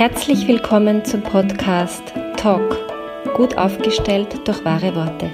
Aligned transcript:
Herzlich 0.00 0.48
willkommen 0.48 1.04
zum 1.04 1.22
Podcast 1.22 2.02
Talk, 2.38 2.74
gut 3.36 3.58
aufgestellt 3.58 4.48
durch 4.48 4.64
wahre 4.64 4.94
Worte. 4.94 5.30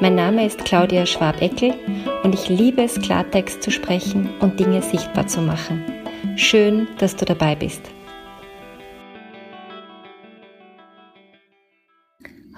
Mein 0.00 0.14
Name 0.14 0.46
ist 0.46 0.64
Claudia 0.64 1.04
Schwabeckel 1.06 1.74
und 2.22 2.32
ich 2.32 2.48
liebe 2.48 2.84
es, 2.84 3.00
Klartext 3.00 3.64
zu 3.64 3.72
sprechen 3.72 4.30
und 4.38 4.60
Dinge 4.60 4.80
sichtbar 4.80 5.26
zu 5.26 5.40
machen. 5.40 5.84
Schön, 6.36 6.86
dass 6.98 7.16
du 7.16 7.24
dabei 7.24 7.56
bist. 7.56 7.82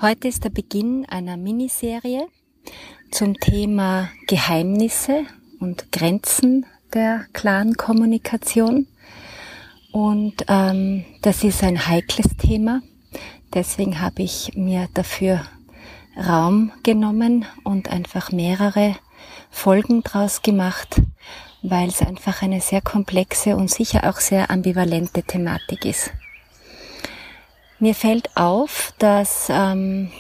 Heute 0.03 0.29
ist 0.29 0.45
der 0.45 0.51
Beginn 0.51 1.07
einer 1.09 1.39
Miniserie 1.39 2.27
zum 3.11 3.41
Thema 3.41 4.11
Geheimnisse 4.27 5.23
und 5.61 5.93
Grenzen 5.93 6.67
der 6.93 7.25
klaren 7.33 7.73
Kommunikation. 7.79 8.87
Und 9.93 10.47
ähm, 10.49 11.05
das 11.21 11.45
ist 11.45 11.63
ein 11.63 11.87
heikles 11.87 12.37
Thema. 12.39 12.81
Deswegen 13.53 14.01
habe 14.01 14.23
ich 14.23 14.53
mir 14.55 14.89
dafür 14.95 15.43
Raum 16.17 16.73
genommen 16.83 17.45
und 17.63 17.91
einfach 17.91 18.33
mehrere 18.33 18.97
Folgen 19.51 20.03
draus 20.03 20.41
gemacht, 20.41 21.03
weil 21.63 21.89
es 21.89 22.01
einfach 22.01 22.43
eine 22.43 22.63
sehr 22.63 22.81
komplexe 22.81 23.55
und 23.55 23.71
sicher 23.71 24.09
auch 24.09 24.19
sehr 24.19 24.51
ambivalente 24.51 25.23
Thematik 25.23 25.85
ist. 25.85 26.11
Mir 27.79 27.95
fällt 27.95 28.35
auf, 28.37 28.95
dass 28.99 29.49
ähm, 29.51 30.11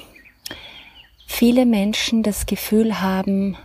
viele 1.27 1.65
Menschen 1.65 2.23
das 2.23 2.45
Gefühl 2.45 3.01
haben, 3.01 3.57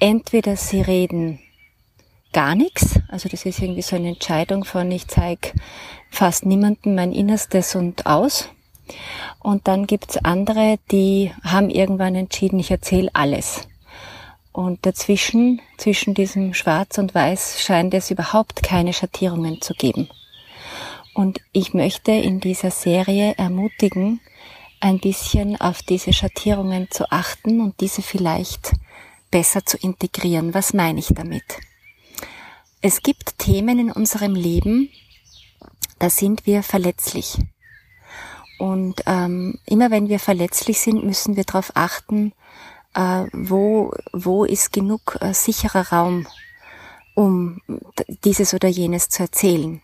entweder 0.00 0.56
sie 0.56 0.80
reden 0.80 1.40
gar 2.32 2.54
nichts. 2.54 2.98
Also 3.08 3.28
das 3.28 3.44
ist 3.44 3.60
irgendwie 3.60 3.82
so 3.82 3.96
eine 3.96 4.08
Entscheidung 4.08 4.64
von, 4.64 4.90
ich 4.90 5.06
zeige 5.06 5.52
fast 6.10 6.46
niemandem 6.46 6.94
mein 6.94 7.12
Innerstes 7.12 7.74
und 7.74 8.06
aus. 8.06 8.48
Und 9.40 9.68
dann 9.68 9.86
gibt's 9.86 10.16
andere, 10.18 10.78
die 10.90 11.32
haben 11.44 11.70
irgendwann 11.70 12.14
entschieden, 12.14 12.58
ich 12.58 12.70
erzähle 12.70 13.10
alles. 13.12 13.68
Und 14.52 14.84
dazwischen, 14.84 15.62
zwischen 15.78 16.14
diesem 16.14 16.52
Schwarz 16.52 16.98
und 16.98 17.14
Weiß, 17.14 17.62
scheint 17.62 17.94
es 17.94 18.10
überhaupt 18.10 18.62
keine 18.62 18.92
Schattierungen 18.92 19.62
zu 19.62 19.72
geben. 19.72 20.08
Und 21.14 21.40
ich 21.52 21.74
möchte 21.74 22.12
in 22.12 22.40
dieser 22.40 22.70
Serie 22.70 23.34
ermutigen, 23.36 24.20
ein 24.80 24.98
bisschen 24.98 25.60
auf 25.60 25.82
diese 25.82 26.12
Schattierungen 26.12 26.90
zu 26.90 27.10
achten 27.10 27.60
und 27.60 27.80
diese 27.80 28.02
vielleicht 28.02 28.72
besser 29.30 29.64
zu 29.64 29.76
integrieren. 29.78 30.54
Was 30.54 30.74
meine 30.74 30.98
ich 30.98 31.08
damit? 31.08 31.44
Es 32.84 33.00
gibt 33.00 33.38
Themen 33.38 33.78
in 33.78 33.92
unserem 33.92 34.34
Leben, 34.34 34.90
da 36.00 36.10
sind 36.10 36.46
wir 36.46 36.64
verletzlich. 36.64 37.38
Und 38.58 39.02
ähm, 39.06 39.60
immer 39.66 39.92
wenn 39.92 40.08
wir 40.08 40.18
verletzlich 40.18 40.80
sind, 40.80 41.04
müssen 41.04 41.36
wir 41.36 41.44
darauf 41.44 41.70
achten, 41.76 42.32
äh, 42.94 43.26
wo, 43.32 43.94
wo 44.12 44.44
ist 44.44 44.72
genug 44.72 45.16
äh, 45.20 45.32
sicherer 45.32 45.92
Raum, 45.92 46.26
um 47.14 47.60
dieses 48.24 48.52
oder 48.52 48.68
jenes 48.68 49.08
zu 49.08 49.22
erzählen. 49.22 49.80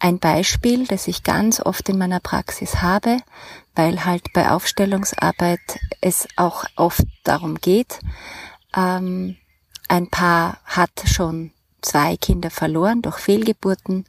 Ein 0.00 0.18
Beispiel, 0.18 0.84
das 0.84 1.06
ich 1.06 1.22
ganz 1.22 1.60
oft 1.60 1.88
in 1.88 1.96
meiner 1.96 2.20
Praxis 2.20 2.82
habe, 2.82 3.18
weil 3.76 4.04
halt 4.04 4.32
bei 4.32 4.50
Aufstellungsarbeit 4.50 5.78
es 6.00 6.26
auch 6.34 6.64
oft 6.74 7.04
darum 7.22 7.54
geht, 7.54 8.00
ähm, 8.76 9.36
ein 9.86 10.08
Paar 10.08 10.58
hat 10.64 11.04
schon 11.06 11.52
zwei 11.82 12.16
Kinder 12.16 12.50
verloren 12.50 13.02
durch 13.02 13.18
Fehlgeburten 13.18 14.06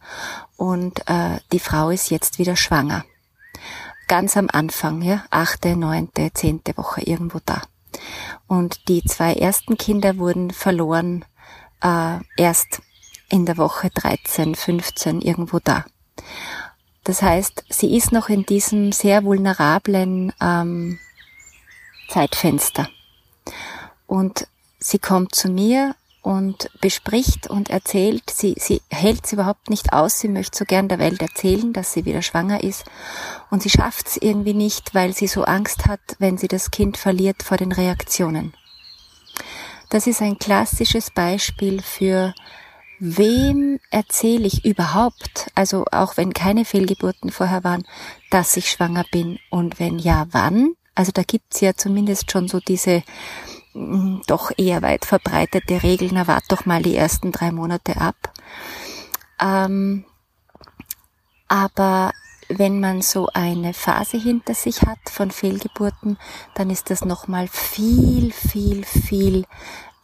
und 0.56 1.08
äh, 1.08 1.40
die 1.52 1.60
Frau 1.60 1.90
ist 1.90 2.10
jetzt 2.10 2.40
wieder 2.40 2.56
schwanger. 2.56 3.06
Ganz 4.08 4.38
am 4.38 4.48
Anfang, 4.52 5.02
ja, 5.02 5.26
achte, 5.30 5.76
neunte, 5.76 6.32
zehnte 6.34 6.78
Woche 6.78 7.02
irgendwo 7.02 7.40
da. 7.46 7.62
Und 8.48 8.88
die 8.88 9.04
zwei 9.04 9.34
ersten 9.34 9.78
Kinder 9.78 10.18
wurden 10.18 10.52
verloren 10.52 11.26
äh, 11.84 12.20
erst 12.38 12.82
in 13.30 13.46
der 13.46 13.58
Woche 13.58 13.90
13, 13.90 14.56
15 14.56 15.22
irgendwo 15.22 15.60
da. 15.60 15.86
Das 17.04 17.22
heißt, 17.22 17.66
sie 17.70 17.96
ist 17.96 18.12
noch 18.12 18.30
in 18.30 18.46
diesem 18.46 18.92
sehr 18.92 19.24
vulnerablen 19.24 20.34
ähm, 20.42 21.00
Zeitfenster. 22.10 22.90
Und 24.08 24.48
sie 24.80 25.00
kommt 25.00 25.36
zu 25.36 25.50
mir 25.50 25.96
und 26.28 26.70
bespricht 26.82 27.50
und 27.50 27.70
erzählt. 27.70 28.30
Sie, 28.30 28.56
sie 28.60 28.82
hält 28.90 29.24
es 29.24 29.32
überhaupt 29.32 29.70
nicht 29.70 29.94
aus. 29.94 30.20
Sie 30.20 30.28
möchte 30.28 30.58
so 30.58 30.66
gern 30.66 30.90
der 30.90 31.00
Welt 31.00 31.22
erzählen, 31.22 31.72
dass 31.72 31.94
sie 31.94 32.04
wieder 32.04 32.22
schwanger 32.22 32.66
ist. 32.66 32.84
Und 33.50 33.64
sie 33.64 33.70
schafft 33.70 34.08
es 34.08 34.18
irgendwie 34.18 34.54
nicht, 34.54 34.94
weil 34.94 35.14
sie 35.14 35.28
so 35.28 35.46
Angst 35.46 35.86
hat, 35.86 36.02
wenn 36.20 36.38
sie 36.38 36.50
das 36.50 36.70
Kind 36.70 36.98
verliert 36.98 37.44
vor 37.44 37.56
den 37.56 37.72
Reaktionen. 37.72 38.54
Das 39.90 40.06
ist 40.06 40.22
ein 40.22 40.38
klassisches 40.38 41.12
Beispiel 41.12 41.82
für 41.82 42.34
wem 43.00 43.80
erzähle 43.90 44.48
ich 44.48 44.66
überhaupt, 44.66 45.50
also 45.56 45.86
auch 45.94 46.18
wenn 46.18 46.34
keine 46.34 46.66
Fehlgeburten 46.66 47.32
vorher 47.32 47.64
waren, 47.64 47.88
dass 48.32 48.58
ich 48.58 48.70
schwanger 48.70 49.06
bin 49.14 49.40
und 49.50 49.80
wenn 49.80 49.98
ja, 49.98 50.28
wann? 50.32 50.74
Also 50.94 51.14
da 51.14 51.24
gibt's 51.24 51.62
ja 51.62 51.74
zumindest 51.74 52.32
schon 52.32 52.50
so 52.50 52.60
diese 52.60 53.02
doch 54.28 54.52
eher 54.58 54.82
weit 54.82 55.06
verbreitete 55.06 55.84
Regel, 55.84 56.10
na 56.12 56.28
wart 56.28 56.46
doch 56.50 56.66
mal 56.66 56.82
die 56.82 56.96
ersten 56.96 57.32
drei 57.32 57.52
Monate 57.52 58.00
ab. 58.00 58.34
Ähm, 59.40 60.06
aber 61.48 62.12
wenn 62.50 62.80
man 62.80 63.02
so 63.02 63.30
eine 63.34 63.74
Phase 63.74 64.18
hinter 64.18 64.54
sich 64.54 64.82
hat 64.82 65.00
von 65.12 65.32
Fehlgeburten, 65.32 66.18
dann 66.56 66.70
ist 66.70 66.90
das 66.90 67.04
nochmal 67.04 67.48
viel, 67.48 68.32
viel, 68.32 68.84
viel 68.86 69.46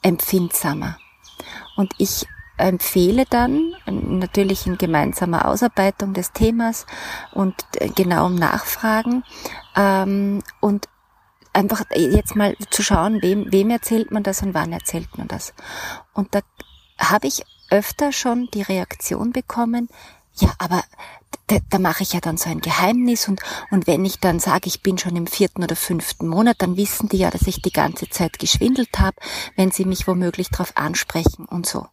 empfindsamer. 0.01 0.97
Und 1.75 1.93
ich 1.97 2.25
empfehle 2.57 3.25
dann 3.29 3.73
natürlich 3.85 4.67
in 4.67 4.77
gemeinsamer 4.77 5.47
Ausarbeitung 5.47 6.13
des 6.13 6.33
Themas 6.33 6.85
und 7.31 7.55
äh, 7.77 7.89
genauem 7.89 8.35
Nachfragen 8.35 9.23
ähm, 9.75 10.43
und 10.59 10.87
einfach 11.53 11.83
jetzt 11.95 12.35
mal 12.35 12.55
zu 12.69 12.83
schauen, 12.83 13.21
wem, 13.21 13.51
wem 13.51 13.69
erzählt 13.69 14.11
man 14.11 14.23
das 14.23 14.41
und 14.41 14.53
wann 14.53 14.73
erzählt 14.73 15.17
man 15.17 15.27
das. 15.27 15.53
Und 16.13 16.35
da 16.35 16.41
habe 16.99 17.27
ich 17.27 17.43
öfter 17.69 18.11
schon 18.11 18.49
die 18.53 18.61
Reaktion 18.61 19.31
bekommen, 19.31 19.89
ja, 20.35 20.51
aber 20.57 20.83
da, 21.47 21.57
da 21.69 21.79
mache 21.79 22.03
ich 22.03 22.13
ja 22.13 22.19
dann 22.19 22.37
so 22.37 22.49
ein 22.49 22.61
Geheimnis 22.61 23.27
und, 23.27 23.41
und 23.69 23.87
wenn 23.87 24.05
ich 24.05 24.19
dann 24.19 24.39
sage, 24.39 24.67
ich 24.67 24.81
bin 24.81 24.97
schon 24.97 25.15
im 25.15 25.27
vierten 25.27 25.63
oder 25.63 25.75
fünften 25.75 26.27
Monat, 26.27 26.57
dann 26.59 26.77
wissen 26.77 27.09
die 27.09 27.17
ja, 27.17 27.29
dass 27.29 27.47
ich 27.47 27.61
die 27.61 27.71
ganze 27.71 28.09
Zeit 28.09 28.39
geschwindelt 28.39 28.99
habe, 28.99 29.17
wenn 29.55 29.71
sie 29.71 29.85
mich 29.85 30.07
womöglich 30.07 30.49
darauf 30.49 30.75
ansprechen 30.75 31.45
und 31.45 31.65
so. 31.65 31.85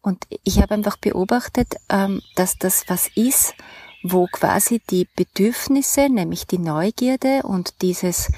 Und 0.00 0.26
ich 0.44 0.62
habe 0.62 0.74
einfach 0.74 0.96
beobachtet, 0.96 1.74
ähm, 1.88 2.22
dass 2.36 2.56
das 2.56 2.84
was 2.88 3.08
ist, 3.14 3.54
wo 4.02 4.26
quasi 4.26 4.80
die 4.90 5.08
Bedürfnisse, 5.16 6.08
nämlich 6.08 6.46
die 6.46 6.58
Neugierde 6.58 7.42
und 7.42 7.82
dieses 7.82 8.30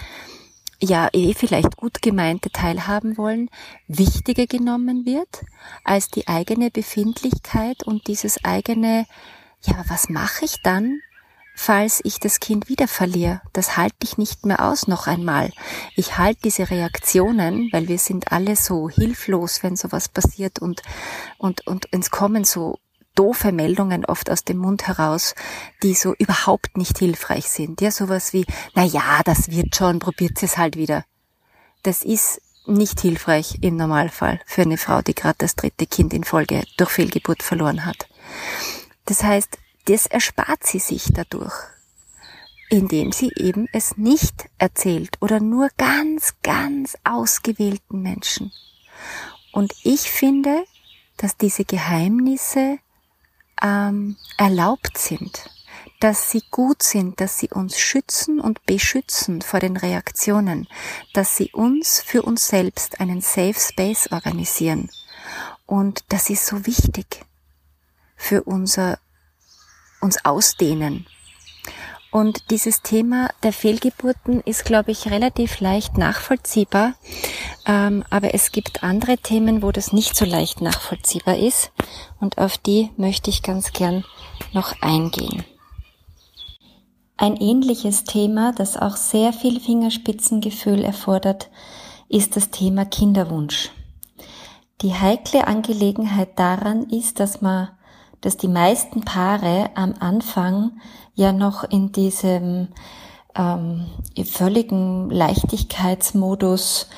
ja 0.83 1.09
eh 1.13 1.35
vielleicht 1.35 1.77
gut 1.77 2.03
gemeinte 2.03 2.51
teilhaben 2.51 3.17
wollen, 3.17 3.51
wichtiger 3.87 4.47
genommen 4.47 5.05
wird 5.05 5.43
als 5.85 6.09
die 6.09 6.29
eigene 6.29 6.71
Befindlichkeit 6.71 7.83
und 7.83 8.07
dieses 8.07 8.45
eigene, 8.45 9.07
ja, 9.63 9.85
was 9.89 10.09
mache 10.09 10.45
ich 10.45 10.63
dann, 10.63 11.01
falls 11.55 12.01
ich 12.05 12.19
das 12.19 12.41
Kind 12.41 12.69
wieder 12.69 12.89
verliere? 12.89 13.43
Das 13.53 13.77
halte 13.77 13.97
ich 14.03 14.17
nicht 14.17 14.47
mehr 14.47 14.65
aus 14.65 14.87
noch 14.87 15.07
einmal. 15.07 15.53
Ich 15.95 16.17
halte 16.17 16.41
diese 16.45 16.71
Reaktionen, 16.71 17.69
weil 17.73 17.89
wir 17.89 17.99
sind 17.99 18.33
alle 18.33 18.57
so 18.57 18.89
hilflos, 18.89 19.63
wenn 19.63 19.77
sowas 19.77 20.09
passiert 20.09 20.59
und, 20.59 20.83
und, 21.39 21.67
und 21.67 21.93
uns 21.93 22.11
kommen 22.11 22.45
so 22.45 22.79
doofe 23.21 23.53
Meldungen 23.53 24.07
oft 24.07 24.31
aus 24.31 24.45
dem 24.45 24.57
Mund 24.57 24.87
heraus, 24.89 25.35
die 25.83 25.93
so 25.93 26.15
überhaupt 26.15 26.79
nicht 26.79 26.97
hilfreich 26.97 27.51
sind. 27.51 27.83
Ja, 27.83 27.91
sowas 27.91 28.33
wie, 28.33 28.47
na 28.75 28.83
ja, 28.83 29.21
das 29.27 29.51
wird 29.51 29.77
schon, 29.77 29.99
probiert 29.99 30.43
es 30.43 30.57
halt 30.57 30.77
wieder. 30.77 31.05
Das 31.83 32.03
ist 32.03 32.41
nicht 32.67 32.99
hilfreich 33.01 33.59
im 33.61 33.77
Normalfall 33.77 34.41
für 34.47 34.63
eine 34.63 34.79
Frau, 34.79 35.03
die 35.03 35.15
gerade 35.15 35.37
das 35.37 35.55
dritte 35.55 35.87
Kind 35.87 36.15
in 36.15 36.25
Folge 36.25 36.65
durch 36.79 36.89
Fehlgeburt 36.89 37.43
verloren 37.43 37.85
hat. 37.85 38.09
Das 39.05 39.23
heißt, 39.23 39.59
das 39.85 40.07
erspart 40.07 40.67
sie 40.67 40.79
sich 40.79 41.11
dadurch, 41.13 41.53
indem 42.71 43.13
sie 43.13 43.33
eben 43.37 43.69
es 43.75 43.99
nicht 43.99 44.49
erzählt 44.57 45.19
oder 45.21 45.41
nur 45.41 45.69
ganz, 45.77 46.37
ganz 46.43 46.97
ausgewählten 47.05 48.01
Menschen. 48.01 48.51
Und 49.53 49.75
ich 49.83 50.11
finde, 50.11 50.65
dass 51.19 51.37
diese 51.37 51.67
Geheimnisse 51.67 52.79
ähm, 53.63 54.17
erlaubt 54.37 54.99
sind, 54.99 55.51
dass 56.01 56.31
sie 56.31 56.43
gut 56.51 56.83
sind, 56.83 57.21
dass 57.21 57.39
sie 57.39 57.51
uns 57.51 57.79
schützen 57.79 58.41
und 58.41 58.65
beschützen 58.67 59.43
vor 59.43 59.61
den 59.61 59.77
Reaktionen, 59.77 60.67
dass 61.13 61.37
sie 61.37 61.51
uns 61.53 62.01
für 62.01 62.23
uns 62.23 62.49
selbst 62.49 63.01
einen 63.01 63.21
Safe 63.21 63.59
Space 63.59 64.11
organisieren. 64.11 64.91
Und 65.67 66.05
das 66.09 66.31
ist 66.31 66.47
so 66.47 66.67
wichtig 66.67 67.25
für 68.17 68.43
unser 68.43 68.99
uns 70.01 70.25
ausdehnen. 70.25 71.07
Und 72.11 72.51
dieses 72.51 72.83
Thema 72.83 73.31
der 73.43 73.53
Fehlgeburten 73.53 74.41
ist, 74.41 74.65
glaube 74.65 74.91
ich, 74.91 75.11
relativ 75.11 75.61
leicht 75.61 75.97
nachvollziehbar. 75.97 76.95
Ähm, 77.71 78.03
aber 78.11 78.35
es 78.35 78.51
gibt 78.51 78.83
andere 78.83 79.17
Themen, 79.17 79.63
wo 79.63 79.71
das 79.71 79.93
nicht 79.93 80.17
so 80.17 80.25
leicht 80.25 80.61
nachvollziehbar 80.61 81.37
ist. 81.37 81.71
Und 82.19 82.39
auf 82.39 82.59
die 82.59 82.91
möchte 82.97 83.31
ich 83.31 83.45
ganz 83.45 83.73
gern 83.73 84.05
noch 84.53 84.83
eingehen. 84.83 85.45
Ein 87.17 87.37
ähnliches 87.37 88.03
Thema, 88.03 88.51
das 88.51 88.77
auch 88.77 88.97
sehr 88.97 89.33
viel 89.33 89.61
Fingerspitzengefühl 89.61 90.83
erfordert, 90.83 91.49
ist 92.09 92.35
das 92.35 92.51
Thema 92.51 92.87
Kinderwunsch. 92.87 93.71
Die 94.81 94.95
heikle 94.95 95.47
Angelegenheit 95.47 96.41
daran 96.41 96.91
ist, 96.91 97.21
dass 97.21 97.41
man, 97.41 97.69
dass 98.21 98.37
die 98.37 98.49
meisten 98.49 99.03
Paare 99.03 99.71
am 99.77 99.95
Anfang 100.01 100.81
ja 101.15 101.33
noch 101.33 101.63
in 101.63 101.93
diesem 101.93 102.69
ähm, 103.37 103.87
völligen 104.25 105.11
Leichtigkeitsmodus 105.11 106.89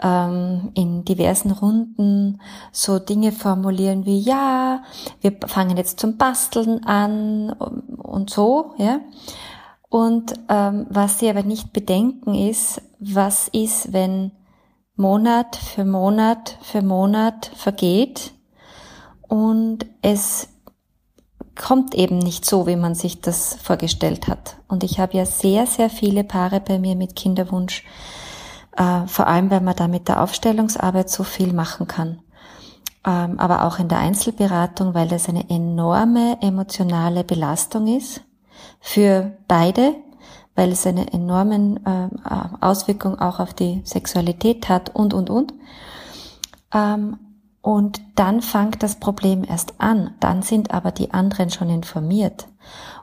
ähm, 0.00 0.70
in 0.74 1.04
diversen 1.04 1.50
Runden 1.50 2.40
so 2.70 2.98
Dinge 2.98 3.32
formulieren 3.32 4.06
wie 4.06 4.20
ja, 4.20 4.82
wir 5.20 5.36
fangen 5.46 5.76
jetzt 5.76 6.00
zum 6.00 6.16
Basteln 6.16 6.84
an 6.84 7.50
und 7.52 8.30
so, 8.30 8.74
ja. 8.78 9.00
Und 9.88 10.34
ähm, 10.48 10.86
was 10.88 11.18
sie 11.18 11.28
aber 11.28 11.42
nicht 11.42 11.72
bedenken 11.74 12.34
ist, 12.34 12.80
was 12.98 13.48
ist, 13.48 13.92
wenn 13.92 14.32
Monat 14.96 15.56
für 15.56 15.84
Monat 15.84 16.56
für 16.62 16.80
Monat 16.82 17.50
vergeht 17.54 18.32
und 19.28 19.86
es 20.00 20.48
kommt 21.54 21.94
eben 21.94 22.18
nicht 22.18 22.44
so, 22.44 22.66
wie 22.66 22.76
man 22.76 22.94
sich 22.94 23.20
das 23.20 23.56
vorgestellt 23.62 24.28
hat. 24.28 24.56
Und 24.68 24.84
ich 24.84 24.98
habe 24.98 25.16
ja 25.16 25.26
sehr, 25.26 25.66
sehr 25.66 25.90
viele 25.90 26.24
Paare 26.24 26.60
bei 26.60 26.78
mir 26.78 26.96
mit 26.96 27.16
Kinderwunsch, 27.16 27.84
äh, 28.76 29.06
vor 29.06 29.26
allem 29.26 29.50
weil 29.50 29.60
man 29.60 29.76
da 29.76 29.88
mit 29.88 30.08
der 30.08 30.22
Aufstellungsarbeit 30.22 31.10
so 31.10 31.24
viel 31.24 31.52
machen 31.52 31.86
kann. 31.86 32.20
Ähm, 33.04 33.38
aber 33.38 33.64
auch 33.64 33.78
in 33.78 33.88
der 33.88 33.98
Einzelberatung, 33.98 34.94
weil 34.94 35.08
das 35.08 35.28
eine 35.28 35.50
enorme 35.50 36.38
emotionale 36.40 37.24
Belastung 37.24 37.88
ist 37.88 38.22
für 38.80 39.32
beide, 39.48 39.94
weil 40.54 40.70
es 40.70 40.86
eine 40.86 41.12
enorme 41.12 41.80
äh, 41.84 42.64
Auswirkung 42.64 43.18
auch 43.18 43.40
auf 43.40 43.54
die 43.54 43.82
Sexualität 43.84 44.68
hat 44.68 44.94
und, 44.94 45.14
und, 45.14 45.30
und. 45.30 45.54
Ähm, 46.72 47.18
und 47.60 48.00
dann 48.16 48.42
fängt 48.42 48.82
das 48.82 48.96
Problem 48.96 49.44
erst 49.44 49.80
an. 49.80 50.14
Dann 50.20 50.42
sind 50.42 50.74
aber 50.74 50.90
die 50.90 51.12
anderen 51.12 51.50
schon 51.50 51.70
informiert. 51.70 52.48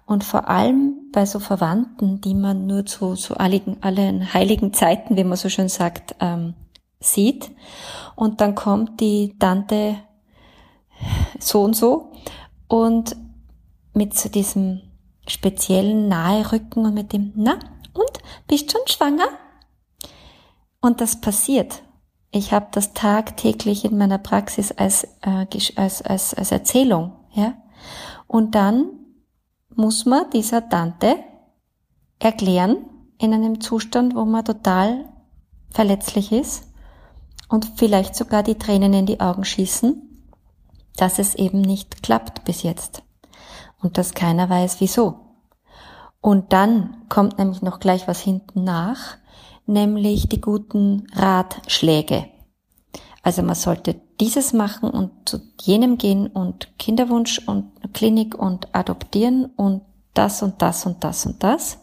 Und 0.06 0.24
vor 0.24 0.50
allem 0.50 0.99
bei 1.12 1.26
so 1.26 1.40
Verwandten, 1.40 2.22
die 2.22 2.36
man 2.36 2.68
nur 2.68 2.86
zu, 2.86 3.16
zu 3.16 3.38
allen, 3.38 3.82
allen 3.82 4.34
heiligen 4.34 4.74
Zeiten, 4.74 5.18
wie 5.18 5.24
man 5.24 5.38
so 5.38 5.50
schön 5.50 5.70
sagt, 5.70 6.16
ähm, 6.20 6.54
sieht. 7.00 7.52
Und 8.16 8.42
dann 8.42 8.56
kommt 8.56 9.00
die 9.00 9.38
Tante 9.40 9.96
so 11.40 11.64
und 11.64 11.76
so 11.76 12.12
und 12.68 13.16
mit 13.94 14.14
so 14.18 14.30
diesem 14.30 14.82
speziellen 15.28 16.08
Naherücken 16.08 16.86
und 16.86 16.94
mit 16.94 17.14
dem, 17.14 17.34
na, 17.36 17.60
und, 17.94 18.20
bist 18.48 18.72
schon 18.72 18.82
schwanger? 18.86 19.28
Und 20.82 21.02
das 21.02 21.20
passiert. 21.20 21.84
Ich 22.32 22.54
habe 22.54 22.68
das 22.72 22.94
tagtäglich 22.94 23.86
in 23.86 23.98
meiner 23.98 24.20
Praxis 24.20 24.72
als, 24.72 25.04
äh, 25.22 25.46
als, 25.76 26.02
als, 26.02 26.34
als 26.34 26.52
Erzählung. 26.52 27.14
Ja? 27.34 27.56
Und 28.28 28.56
dann 28.56 28.99
muss 29.80 30.06
man 30.06 30.30
dieser 30.32 30.68
Tante 30.68 31.16
erklären, 32.20 32.78
in 33.18 33.34
einem 33.34 33.62
Zustand, 33.62 34.14
wo 34.14 34.26
man 34.26 34.46
total 34.46 35.06
verletzlich 35.72 36.32
ist 36.32 36.68
und 37.48 37.72
vielleicht 37.78 38.16
sogar 38.16 38.44
die 38.44 38.58
Tränen 38.58 38.94
in 38.94 39.06
die 39.06 39.22
Augen 39.22 39.46
schießen, 39.46 40.26
dass 40.98 41.18
es 41.18 41.34
eben 41.36 41.62
nicht 41.62 42.04
klappt 42.04 42.44
bis 42.44 42.64
jetzt 42.64 43.04
und 43.82 43.98
dass 43.98 44.14
keiner 44.14 44.50
weiß 44.50 44.82
wieso. 44.82 45.20
Und 46.22 46.52
dann 46.52 47.06
kommt 47.08 47.38
nämlich 47.38 47.62
noch 47.62 47.80
gleich 47.80 48.08
was 48.08 48.20
hinten 48.20 48.66
nach, 48.66 49.18
nämlich 49.66 50.28
die 50.28 50.42
guten 50.42 51.08
Ratschläge. 51.14 52.28
Also 53.30 53.44
man 53.44 53.54
sollte 53.54 54.02
dieses 54.20 54.54
machen 54.54 54.90
und 54.90 55.30
zu 55.30 55.40
jenem 55.62 56.00
gehen 56.00 56.26
und 56.26 56.76
Kinderwunsch 56.80 57.38
und 57.46 57.70
Klinik 57.94 58.34
und 58.34 58.74
adoptieren 58.74 59.46
und 59.56 59.84
das 60.16 60.42
und 60.42 60.64
das 60.64 60.88
und 60.88 61.04
das 61.04 61.28
und 61.28 61.44
das. 61.44 61.78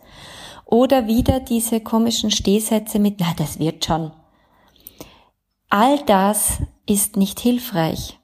Oder 0.65 1.07
wieder 1.07 1.39
diese 1.39 1.79
komischen 1.81 2.33
Stehsätze 2.33 2.99
mit, 2.99 3.21
na, 3.21 3.33
das 3.37 3.61
wird 3.61 3.85
schon. 3.85 4.11
All 5.69 6.01
das 6.07 6.59
ist 6.85 7.17
nicht 7.17 7.39
hilfreich. 7.39 8.19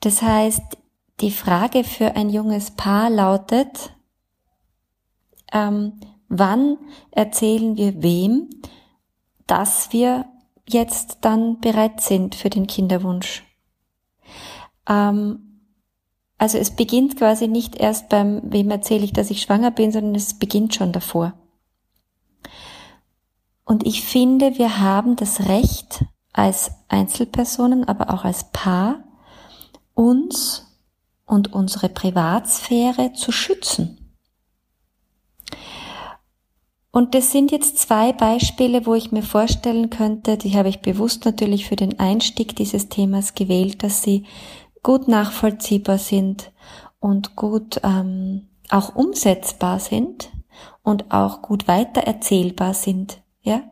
Das 0.00 0.22
heißt, 0.22 0.76
die 1.20 1.30
Frage 1.30 1.84
für 1.84 2.16
ein 2.16 2.30
junges 2.30 2.72
Paar 2.72 3.10
lautet, 3.10 3.92
ähm, 5.52 6.00
wann 6.28 6.78
erzählen 7.12 7.76
wir 7.76 8.02
wem, 8.02 8.50
dass 9.46 9.92
wir 9.92 10.24
jetzt 10.68 11.18
dann 11.22 11.60
bereit 11.60 12.00
sind 12.00 12.34
für 12.34 12.50
den 12.50 12.66
Kinderwunsch. 12.66 13.44
Ähm, 14.88 15.60
also 16.38 16.58
es 16.58 16.74
beginnt 16.74 17.16
quasi 17.16 17.48
nicht 17.48 17.76
erst 17.76 18.08
beim, 18.08 18.42
wem 18.44 18.70
erzähle 18.70 19.04
ich, 19.04 19.12
dass 19.12 19.30
ich 19.30 19.42
schwanger 19.42 19.70
bin, 19.70 19.92
sondern 19.92 20.14
es 20.14 20.38
beginnt 20.38 20.74
schon 20.74 20.92
davor. 20.92 21.34
Und 23.64 23.86
ich 23.86 24.04
finde, 24.04 24.58
wir 24.58 24.78
haben 24.78 25.16
das 25.16 25.48
Recht 25.48 26.04
als 26.32 26.72
Einzelpersonen, 26.88 27.84
aber 27.84 28.12
auch 28.12 28.24
als 28.24 28.50
Paar, 28.50 29.04
uns 29.94 30.66
und 31.24 31.52
unsere 31.52 31.88
Privatsphäre 31.88 33.12
zu 33.14 33.32
schützen. 33.32 34.03
Und 36.94 37.16
das 37.16 37.32
sind 37.32 37.50
jetzt 37.50 37.78
zwei 37.78 38.12
Beispiele, 38.12 38.86
wo 38.86 38.94
ich 38.94 39.10
mir 39.10 39.24
vorstellen 39.24 39.90
könnte, 39.90 40.36
die 40.38 40.56
habe 40.56 40.68
ich 40.68 40.78
bewusst 40.78 41.24
natürlich 41.24 41.66
für 41.66 41.74
den 41.74 41.98
Einstieg 41.98 42.54
dieses 42.54 42.88
Themas 42.88 43.34
gewählt, 43.34 43.82
dass 43.82 44.04
sie 44.04 44.26
gut 44.84 45.08
nachvollziehbar 45.08 45.98
sind 45.98 46.52
und 47.00 47.34
gut 47.34 47.80
ähm, 47.82 48.42
auch 48.70 48.94
umsetzbar 48.94 49.80
sind 49.80 50.30
und 50.84 51.10
auch 51.10 51.42
gut 51.42 51.66
weitererzählbar 51.66 52.74
sind. 52.74 53.18
Ja, 53.42 53.64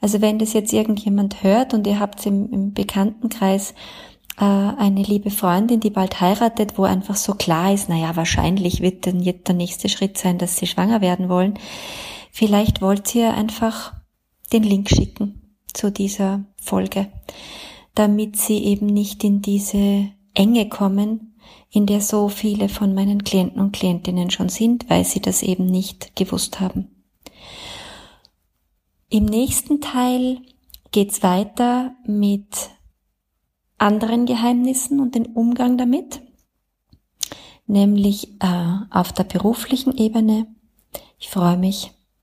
also 0.00 0.20
wenn 0.20 0.38
das 0.38 0.52
jetzt 0.52 0.72
irgendjemand 0.72 1.42
hört 1.42 1.74
und 1.74 1.88
ihr 1.88 1.98
habt 1.98 2.24
im, 2.24 2.52
im 2.52 2.72
Bekanntenkreis 2.72 3.74
äh, 4.38 4.44
eine 4.44 5.02
liebe 5.02 5.32
Freundin, 5.32 5.80
die 5.80 5.90
bald 5.90 6.20
heiratet, 6.20 6.78
wo 6.78 6.84
einfach 6.84 7.16
so 7.16 7.34
klar 7.34 7.74
ist, 7.74 7.88
naja, 7.88 8.14
wahrscheinlich 8.14 8.80
wird 8.80 9.08
dann 9.08 9.18
jetzt 9.18 9.48
der 9.48 9.56
nächste 9.56 9.88
Schritt 9.88 10.18
sein, 10.18 10.38
dass 10.38 10.56
sie 10.56 10.68
schwanger 10.68 11.00
werden 11.00 11.28
wollen 11.28 11.58
Vielleicht 12.30 12.80
wollt 12.80 13.14
ihr 13.14 13.34
einfach 13.34 13.94
den 14.52 14.62
Link 14.62 14.88
schicken 14.88 15.56
zu 15.72 15.90
dieser 15.90 16.44
Folge, 16.60 17.10
damit 17.94 18.36
sie 18.36 18.58
eben 18.64 18.86
nicht 18.86 19.24
in 19.24 19.42
diese 19.42 20.10
Enge 20.34 20.68
kommen, 20.68 21.34
in 21.70 21.86
der 21.86 22.00
so 22.00 22.28
viele 22.28 22.68
von 22.68 22.94
meinen 22.94 23.24
Klienten 23.24 23.60
und 23.60 23.72
Klientinnen 23.72 24.30
schon 24.30 24.48
sind, 24.48 24.88
weil 24.90 25.04
sie 25.04 25.20
das 25.20 25.42
eben 25.42 25.66
nicht 25.66 26.16
gewusst 26.16 26.60
haben. 26.60 26.88
Im 29.08 29.24
nächsten 29.24 29.80
Teil 29.80 30.40
geht's 30.92 31.22
weiter 31.22 31.94
mit 32.06 32.70
anderen 33.78 34.26
Geheimnissen 34.26 35.00
und 35.00 35.14
den 35.14 35.26
Umgang 35.26 35.78
damit, 35.78 36.22
nämlich 37.66 38.40
äh, 38.40 38.76
auf 38.90 39.12
der 39.12 39.24
beruflichen 39.24 39.96
Ebene. 39.96 40.46
Ich 41.18 41.28
freue 41.28 41.56
mich, 41.56 41.92